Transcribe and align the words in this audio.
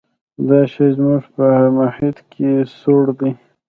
دا 0.47 0.59
شی 0.71 0.87
زموږ 0.97 1.21
په 1.35 1.45
محیط 1.77 2.17
کې 2.31 2.51
سوړ 2.79 3.05
دی. 3.19 3.31